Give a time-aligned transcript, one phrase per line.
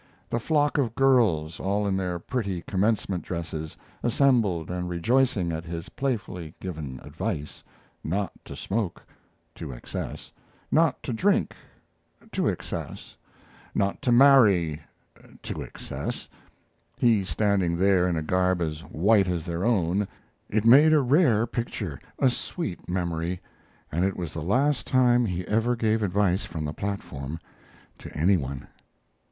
[0.31, 5.89] The flock of girls, all in their pretty commencement dresses, assembled and rejoicing at his
[5.89, 7.63] playfully given advice:
[8.03, 9.03] not to smoke
[9.53, 10.31] to excess;
[10.71, 11.53] not to drink
[12.31, 13.15] to excess;
[13.75, 14.81] not to marry
[15.43, 16.27] to excess;
[16.97, 20.07] he standing there in a garb as white as their own
[20.49, 23.39] it made a rare picture a sweet memory
[23.91, 27.37] and it was the last time he ever gave advice from the platform
[27.99, 28.67] to any one.